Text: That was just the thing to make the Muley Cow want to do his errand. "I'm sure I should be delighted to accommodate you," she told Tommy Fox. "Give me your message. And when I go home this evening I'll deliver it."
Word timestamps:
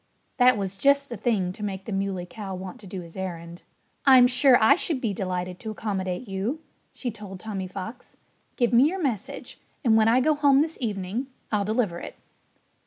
That 0.37 0.57
was 0.57 0.77
just 0.77 1.09
the 1.09 1.15
thing 1.15 1.53
to 1.53 1.61
make 1.61 1.85
the 1.85 1.91
Muley 1.91 2.25
Cow 2.25 2.55
want 2.55 2.79
to 2.79 2.87
do 2.87 3.01
his 3.01 3.15
errand. 3.15 3.61
"I'm 4.03 4.25
sure 4.25 4.57
I 4.59 4.75
should 4.75 4.99
be 4.99 5.13
delighted 5.13 5.59
to 5.59 5.69
accommodate 5.69 6.27
you," 6.27 6.59
she 6.91 7.11
told 7.11 7.39
Tommy 7.39 7.67
Fox. 7.67 8.17
"Give 8.55 8.73
me 8.73 8.85
your 8.87 8.97
message. 8.99 9.59
And 9.85 9.95
when 9.95 10.07
I 10.07 10.19
go 10.19 10.33
home 10.33 10.63
this 10.63 10.79
evening 10.81 11.27
I'll 11.51 11.65
deliver 11.65 11.99
it." 11.99 12.15